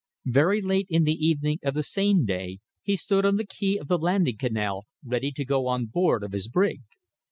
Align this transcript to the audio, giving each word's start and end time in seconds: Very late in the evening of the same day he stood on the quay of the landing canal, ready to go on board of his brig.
Very 0.25 0.63
late 0.63 0.87
in 0.89 1.03
the 1.03 1.13
evening 1.13 1.59
of 1.63 1.75
the 1.75 1.83
same 1.83 2.25
day 2.25 2.57
he 2.81 2.95
stood 2.95 3.23
on 3.23 3.35
the 3.35 3.45
quay 3.45 3.77
of 3.77 3.87
the 3.87 3.99
landing 3.99 4.37
canal, 4.37 4.87
ready 5.05 5.31
to 5.33 5.45
go 5.45 5.67
on 5.67 5.85
board 5.85 6.23
of 6.23 6.31
his 6.31 6.47
brig. 6.47 6.81